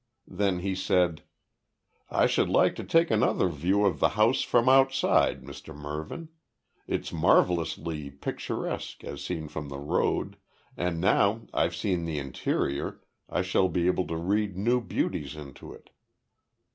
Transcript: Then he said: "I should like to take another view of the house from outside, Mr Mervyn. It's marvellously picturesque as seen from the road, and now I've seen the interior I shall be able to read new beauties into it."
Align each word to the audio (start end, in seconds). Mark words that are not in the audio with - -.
Then 0.27 0.61
he 0.61 0.73
said: 0.73 1.21
"I 2.09 2.25
should 2.25 2.49
like 2.49 2.75
to 2.77 2.83
take 2.83 3.11
another 3.11 3.47
view 3.47 3.85
of 3.85 3.99
the 3.99 4.09
house 4.17 4.41
from 4.41 4.67
outside, 4.67 5.43
Mr 5.43 5.75
Mervyn. 5.75 6.29
It's 6.87 7.13
marvellously 7.13 8.09
picturesque 8.09 9.03
as 9.03 9.23
seen 9.23 9.47
from 9.47 9.69
the 9.69 9.77
road, 9.77 10.37
and 10.75 10.99
now 10.99 11.41
I've 11.53 11.75
seen 11.75 12.05
the 12.05 12.17
interior 12.17 12.99
I 13.29 13.43
shall 13.43 13.69
be 13.69 13.85
able 13.85 14.07
to 14.07 14.17
read 14.17 14.57
new 14.57 14.81
beauties 14.81 15.35
into 15.35 15.71
it." 15.71 15.91